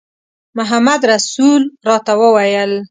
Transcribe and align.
محمدرسول 0.57 1.61
راته 1.87 2.13
وویل. 2.21 2.71